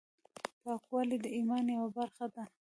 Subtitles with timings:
[0.63, 2.43] پاکوالی د ایمان یوه برخه ده۔